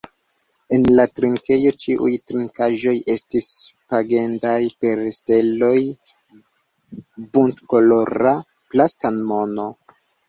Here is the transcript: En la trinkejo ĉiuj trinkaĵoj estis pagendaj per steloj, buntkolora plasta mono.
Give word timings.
En 0.75 0.85
la 0.99 1.03
trinkejo 1.17 1.73
ĉiuj 1.83 2.09
trinkaĵoj 2.31 2.93
estis 3.15 3.49
pagendaj 3.93 4.53
per 4.85 5.03
steloj, 5.19 5.77
buntkolora 7.37 8.33
plasta 8.75 9.13
mono. 9.21 9.69